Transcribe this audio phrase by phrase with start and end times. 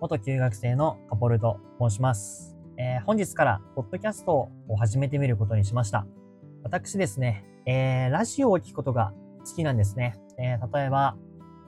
[0.00, 2.56] 元休学生のカポルと申します。
[2.78, 6.06] えー、本日からポッドキャストを始めてみることにしました。
[6.62, 9.12] 私ですね、えー、ラジオを聞くことが
[9.46, 10.18] 好きなんですね。
[10.38, 11.18] えー、例えば、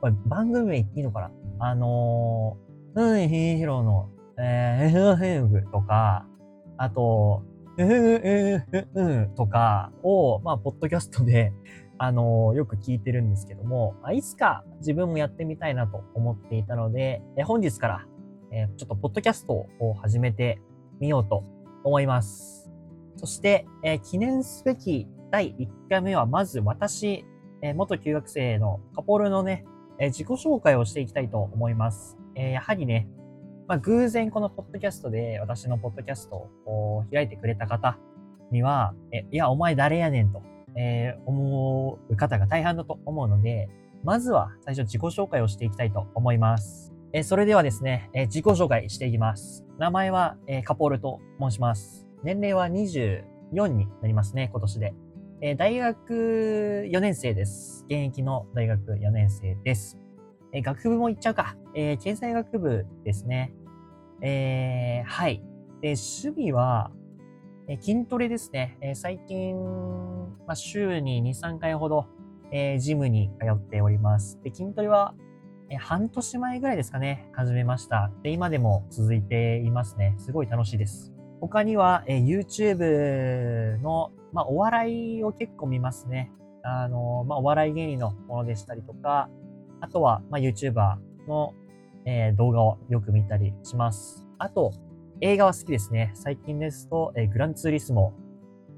[0.00, 1.30] これ番組名言っていいのかな？
[1.60, 6.26] あのー、うん、ひひろの、えー、ヘングとか、
[6.78, 7.44] あと、
[7.78, 8.64] うう
[8.94, 11.52] ううとかを、まあ、ポッドキャストで
[11.96, 18.06] あの、よく聞いてるんですけども、いつか自分もやってみたいなと思っていたので、え本日から、
[18.56, 20.58] えちょっとポッドキャストを始めて
[20.98, 21.44] みようと
[21.84, 22.70] 思います。
[23.16, 27.26] そして、え記念すべき第1回目は、まず私、
[27.60, 29.66] え元休学生のカポールのね、
[29.98, 32.16] え自己紹介をしていきたいと思います。
[32.34, 33.08] えやはりね、
[33.68, 37.98] まあ、偶然このポッドキャストで私のポッドキャストを開いてくれた方
[38.50, 40.42] には、え、いや、お前誰やねんと。
[40.76, 43.68] え、思う方が大半だと思うので、
[44.02, 46.95] まずは最初自己紹介をしていきたいと思います。
[47.16, 49.64] え、それではですね、え、自己紹介していきます。
[49.78, 52.06] 名前は、えカポールと申します。
[52.22, 54.94] 年齢は24になりますね、今年で。
[55.40, 57.86] え大学4年生です。
[57.86, 59.96] 現役の大学4年生です。
[60.52, 61.56] え学部も行っちゃうか。
[61.74, 63.54] え経済学部ですね。
[64.20, 65.42] えはい。
[65.80, 66.90] で、趣味は、
[67.66, 68.76] え筋トレですね。
[68.82, 69.56] え最近、
[70.46, 72.08] まあ、週に2、3回ほど、
[72.52, 74.38] え、ジムに通っております。
[74.42, 75.14] で筋トレは、
[75.68, 78.12] え半年前ぐらいですかね、始めました。
[78.22, 80.14] で、今でも続いていますね。
[80.18, 81.12] すごい楽しいです。
[81.40, 86.30] 他には、え YouTube の、まあ、お笑いを結構見ますね。
[86.62, 89.28] あの、まあ、お笑い芸人のものでしたりとか、
[89.80, 91.54] あとは、まあ、YouTuber の、
[92.04, 94.24] えー、動画をよく見たりします。
[94.38, 94.72] あと、
[95.20, 96.12] 映画は好きですね。
[96.14, 98.12] 最近ですと、えー、グランツーリスモ、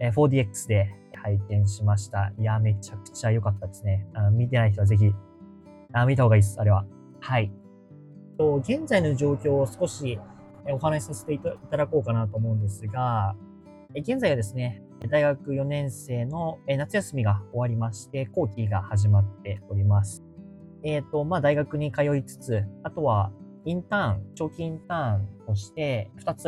[0.00, 2.32] えー、4DX で拝見しました。
[2.38, 4.06] いや、めちゃくちゃ良かったですね。
[4.14, 5.12] あの見てない人はぜひ、
[5.92, 6.84] あ見た方がいいです、あれは。
[7.20, 7.50] はい。
[8.60, 10.18] 現在の状況を少し
[10.66, 13.34] お話しさせていただこうかなと思うんですが、
[13.94, 20.22] 現在はですね、大学4年生の夏休みが終わりまして、後期が始まっております。
[20.82, 23.32] えっ、ー、と、まあ、大学に通いつつ、あとは、
[23.64, 26.42] インターン、長期インターンをして、2つ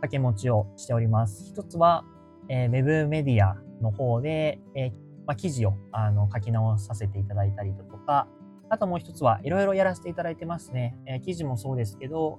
[0.00, 1.52] 掛け持ちをしております。
[1.54, 2.04] 1つは、
[2.48, 4.90] えー、ウェブメディアの方で、えー、
[5.26, 8.26] まあ、記事をあの書き直させていただいたりだとか、
[8.70, 10.96] あともう一つはいろいろやらせていただいてますね。
[11.06, 12.38] えー、記事もそうですけど、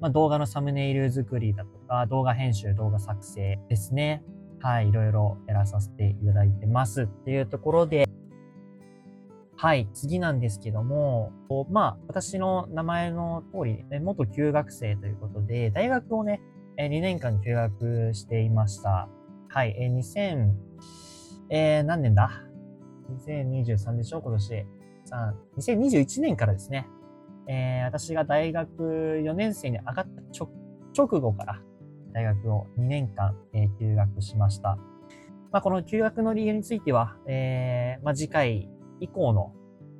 [0.00, 4.22] まあ、動画のサムネイル作りだとか、動画編集、動画作成ですね。
[4.60, 8.06] はい、いろいろやらさせていただいてますっていうところで、
[9.56, 11.32] はい、次なんですけども、
[11.70, 16.40] まあ、私の名前の通り、ね、元休学生ということで、大学をね、
[16.78, 19.08] 2年間休学していました。
[19.48, 20.52] はい、え、2000、
[21.50, 22.30] えー、何年だ
[23.26, 24.22] ?2023 でしょ？
[24.22, 24.66] 今年。
[25.10, 26.88] 3、2021年からですね。
[27.48, 30.22] えー、私が大学4年生に上がった
[30.94, 31.62] 直後から
[32.12, 34.78] 大学を2年間、えー、休学しました。
[35.50, 38.68] まあ、この休学の理由については、えーまあ、次回
[39.00, 39.54] 以降の、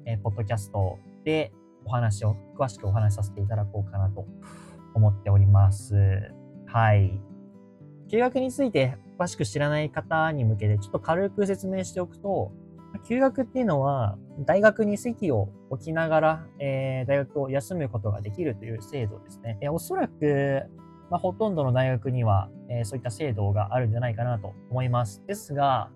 [0.04, 1.52] えー、ポッドキャストで
[1.86, 4.26] お話を詳しくお話しさせていただこうかなと
[4.94, 5.94] 思っております。
[6.66, 7.18] はい。
[8.10, 12.52] 休学について詳しく知らない方に向けてちょっと軽く説明しておくと、
[13.04, 19.58] 休学っていうのは、大学に席を置きながら、えー、大学を休むことができるという制度ですね。
[19.60, 20.62] えー、おそらく、
[21.10, 25.22] まあ、ほとんどの大学には、えー、そういった制度があるんじゃないかなと思います。
[25.26, 25.90] ですが、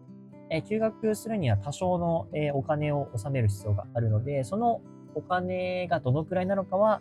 [0.50, 4.82] え休学するには多少の、えお金を納める必要があるので、その
[5.14, 7.00] お金がどのくらいなのかは、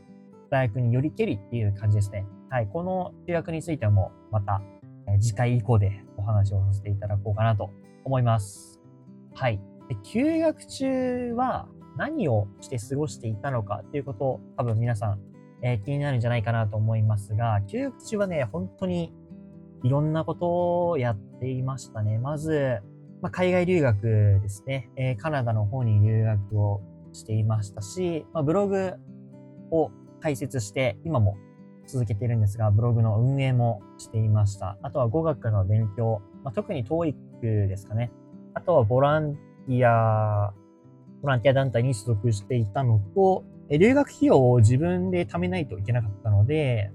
[0.50, 2.25] 大学によりけりっていう感じですね。
[2.50, 2.68] はい。
[2.68, 4.62] この休学についても、また、
[5.07, 7.72] え次回以降でお話をさせていただこうかなと
[8.06, 8.80] 思います。
[9.34, 9.59] はい。
[9.91, 15.19] で休学中は何をして過ごしていたのかっていうことを多分皆さん、
[15.62, 19.13] えー、気になるんじゃないかなと思いますが、休学中はね、本当に
[19.84, 22.19] いろんなことをやっていましたね。
[22.19, 22.80] まず、
[23.22, 26.81] まあ、海外留学ですね、えー、カナダの方に留学を
[27.12, 28.94] していましたし、まあ、ブログ
[29.71, 31.36] を開設して、今も
[31.86, 34.77] 続けているんですが、ブログの運営もしていました。
[34.83, 38.10] あとは語学の勉強、まあ、特に TOEIC ですかね。
[38.54, 39.38] あとはボラン
[39.79, 40.53] ティア、
[41.21, 46.91] ボランティア団体に所属していたのと、留学費用を自分で貯めないといけなかったので、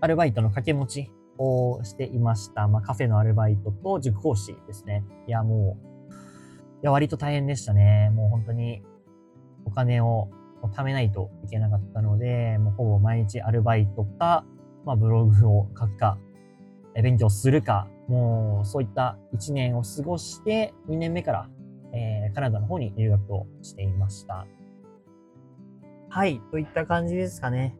[0.00, 2.68] アルバイトの掛け持ちをしていました。
[2.68, 5.04] まあ、カフェのアルバイトと塾講師ですね。
[5.26, 6.14] いや、もう、い
[6.82, 8.10] や、割と大変でしたね。
[8.14, 8.82] もう本当に
[9.64, 10.28] お金を
[10.62, 14.44] を貯めないといけなかったので、もうほぼ毎日アルバイトか、
[14.84, 16.18] まあ、ブログを書くか、
[16.94, 21.48] 勉強するか、もうそういった1年を過ごして、2年目から、
[21.92, 24.46] えー、カナダの方に留学をしていました。
[26.08, 27.76] はい、といった感じですかね。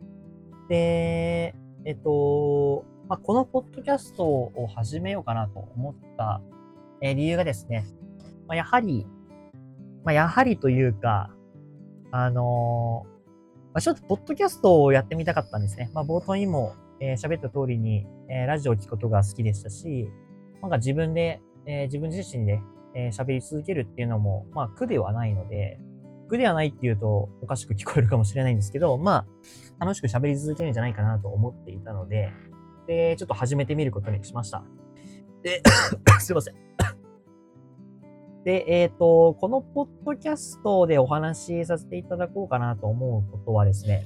[0.68, 1.54] で、
[1.84, 6.40] えっと、まあ、このポッドキャストを始めようかなと思った、
[7.00, 7.84] え理由がですね、
[8.46, 9.06] まあ、やはり、
[10.04, 11.30] まあ、やはりというか、
[12.10, 13.06] あの
[13.74, 15.90] まあ、ちょっとポッドキャストをやってみたかったんですね。
[15.94, 16.74] まあ、冒頭にも
[17.04, 20.08] えー、喋った通りに、えー、ラジオを聞くことが好きでしたし、
[20.62, 22.60] なんか自分で、えー、自分自身で、
[22.94, 25.78] えー、喋り続けるっていうのも、まあ苦ではないので、
[26.28, 29.26] 苦ではないっていうとおかしく聞こえるかもしれないんですけど、ま
[29.80, 32.32] あ、楽しく喋り続けるんじゃないかなと思っていたので、
[32.86, 34.64] で、ちょっと始めてみることにしました。
[35.42, 35.62] で、
[36.20, 36.54] すいません。
[38.44, 44.04] で、えっ、ー、と、このポッドキャストでお話しさせていただこうかなと思うことはですね、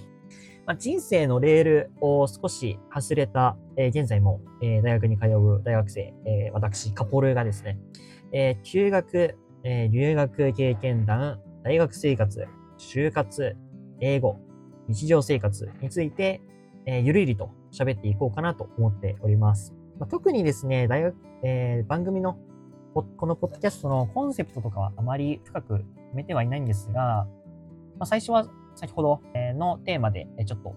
[0.66, 7.78] まあ、人生のレールを少し走れた、えー、現在も、えー、大学に通う大学生、えー、私、カポルがですね、
[8.38, 12.46] え休学、え留学経験談、大学生活、
[12.76, 13.56] 就活、
[14.00, 14.36] 英語、
[14.88, 16.42] 日常生活について、
[16.84, 19.72] えゆるゆりと喋っていこうかなと思っております。
[19.98, 22.36] まあ、特にですね、大学、え番組の
[22.92, 27.26] このポッドキャストのコンセプトとかはあまり深く決めてはいないんですが、
[27.98, 29.22] まあ、最初は先ほど
[29.54, 30.74] のテーマでちょっと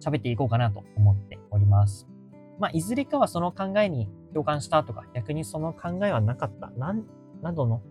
[0.00, 2.08] 喋っていこうかなと思っております。
[2.58, 7.04] まあ、いずれかはその考えに共感したとか、逆にその考えはなかった、なん
[7.42, 7.82] などの、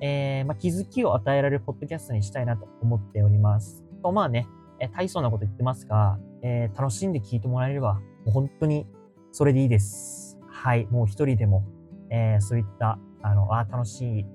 [0.00, 3.84] えー、まあ、気づきを与えられるポッドキャストにしたいなと思っております。
[4.02, 4.48] と、まあね、
[4.80, 8.86] え大層なこと言ってますが、えー、楽しんで聞いてもらえれば、もう本当に
[9.30, 10.38] それでいいです。
[10.48, 11.64] はい、もう一人でも、
[12.10, 14.26] えー、そういった、あの、あ、楽しい、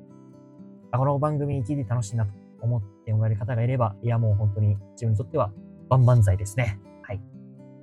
[0.92, 2.32] この番組聞いて楽しいなと
[2.62, 5.52] 思ってもらえる方がいれば、いやもう本当に自分にとっては
[5.90, 6.80] 万々歳ですね。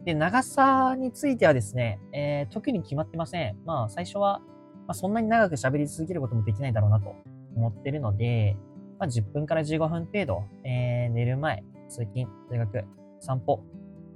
[0.04, 3.56] で、長さについてはですね、えー、特に決まってません。
[3.64, 4.40] まあ最初は、
[4.86, 7.14] まあ、そんなに長く喋り続けることもできないだろうなと
[7.56, 8.56] 思ってるので、
[8.98, 12.84] まあ、10分から15分程度、えー、寝る前、通勤、大学、
[13.20, 13.64] 散歩、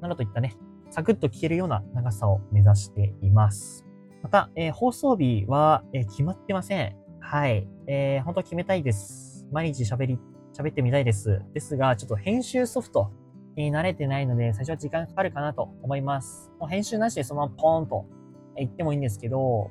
[0.00, 0.54] などといったね、
[0.90, 3.84] サクッと聞けるような長さを目指しています。
[4.22, 6.96] また、えー、放送日は、えー、決まってません。
[7.20, 7.66] はい。
[7.86, 9.46] えー、本当決めたいです。
[9.52, 10.18] 毎日喋り
[10.58, 11.40] 喋ってみたいです。
[11.54, 13.10] ですが、ちょっと編集ソフト
[13.56, 16.50] に慣れてないので、最初は時間かかるかなと思います。
[16.58, 18.06] もう編集なしでそのままポーンと
[18.56, 19.70] 言ってもいいんですけど、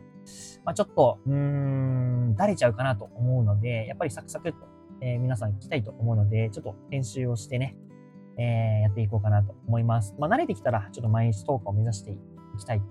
[0.66, 4.58] まあ、ちょっと、うーん、だれちゃうかなと思うので、やっぱりサクサクと、
[5.02, 7.78] え、皆さん聞きたいと思うので、ちょっと編集をしてね、
[8.38, 10.16] えー、やっていこうかなと思います。
[10.20, 12.18] まあ、慣れてきたら、ちょっと毎日投稿を目指してい
[12.58, 12.82] きたい。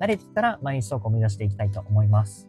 [0.00, 2.48] 慣れてきたら毎日投稿を目指していきたいと思います。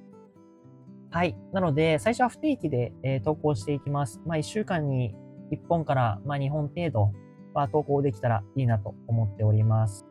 [1.10, 1.36] はい。
[1.52, 4.22] なので、最初は不定期で、えー、投稿していきます。
[4.26, 5.14] まあ、1週間に
[5.52, 7.12] 1本から、まあ、2本程度
[7.54, 10.06] は投稿できたらいいなと思っております。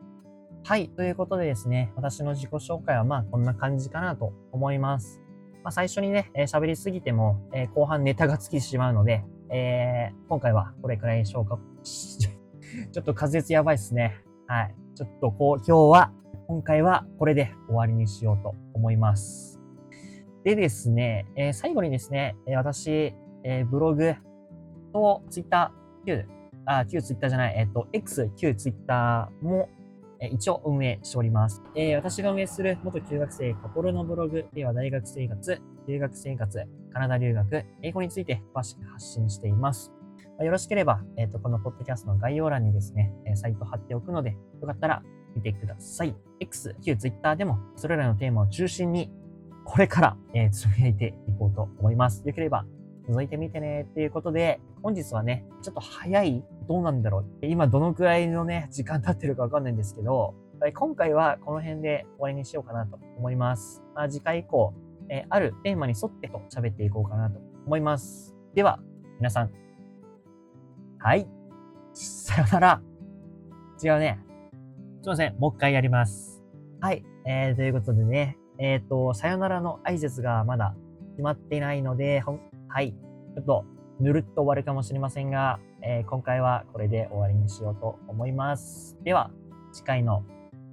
[0.63, 0.89] はい。
[0.89, 5.21] ということでですね、私の自己紹介はまあこんな感じかなと思います。
[5.63, 11.59] まあ、最初にね、えー、喋りすぎても、えー、後半ネタが尽きてしまうので、えー、今回はこれくらいにしようか。
[11.83, 14.21] ちょっと滑舌やばいっすね。
[14.47, 14.75] はい。
[14.95, 16.13] ちょっとこう、今日は、
[16.47, 19.59] 今回はこれで終わりにしようと思います。
[20.43, 24.15] でですね、えー、最後にですね、え、私、え、ブログ
[24.91, 26.25] とツイッター、旧、
[26.65, 29.69] あ、旧ツイッターじゃない、えっ、と、X、旧ツイッターも、
[30.19, 31.63] え一応運営しております。
[31.75, 39.91] え私が運営する元中学生カポルのブログでは大学生活、留学生活、カナダ留学、英語について詳しく発信しています。
[40.37, 45.01] まあよろしければ、えっ、と、このポッドキャストの概要欄にですね、サイト貼っておくので、よかったら
[45.35, 46.15] 見てください。
[46.39, 49.11] X、旧 Twitter でも、それらのテーマを中心に
[49.63, 52.23] これから、えー、つぶやいていこうと思います。
[52.27, 52.65] よければ、
[53.09, 53.87] 覗いてみてね。
[53.89, 60.35] っていうことで、本日はね、ちょっと早いどうなんだろう今どのくらいのね、時間経ってるかわかんないんですけど、
[60.75, 63.81] 今回はこの辺で終わりにしようかなと思います。
[63.95, 64.73] まあ、次回以降、
[65.09, 68.35] え、あるテーマに沿ってと喋っていこうかなと思います。
[68.53, 68.79] では、
[69.17, 69.51] 皆さん。
[70.99, 71.27] はい。
[71.93, 72.81] さよなら。
[73.83, 74.19] 違うね。
[75.01, 75.35] すいません。
[75.39, 76.43] もう一回やります。
[76.79, 77.03] はい。
[77.25, 80.75] えー、ということでね、えっ、ー、と、さよならの挨拶がまだ
[81.21, 82.23] 決まっていないので、
[82.67, 82.93] はい。
[82.93, 83.65] ちょっと、
[83.99, 88.97] ぬるっと終わるかもしれませんが、えー、今回はこれで終わりにしようと思います。
[89.03, 89.29] では、
[89.71, 90.23] 次回の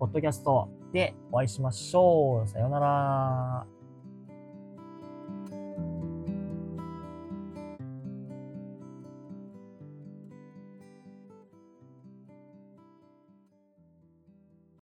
[0.00, 2.48] ポッドキャストでお会いしましょう。
[2.48, 3.77] さようなら。